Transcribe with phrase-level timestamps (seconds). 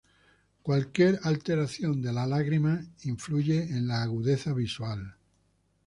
[0.63, 5.15] Cualquier alteración de la lágrima influye en la agudeza visual.